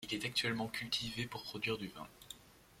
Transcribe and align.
Il 0.03 0.15
est 0.15 0.25
actuellement 0.25 0.65
cultivé 0.67 1.27
pour 1.27 1.43
produire 1.43 1.77
du 1.77 1.89
vin. 1.89 2.07